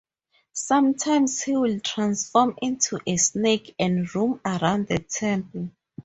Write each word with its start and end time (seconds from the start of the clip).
Some 0.55 0.95
times 0.95 1.43
he 1.43 1.55
will 1.55 1.79
transform 1.79 2.57
into 2.59 2.97
snake 3.17 3.75
and 3.77 4.15
roam 4.15 4.41
around 4.43 4.87
the 4.87 4.97
temple. 4.97 5.69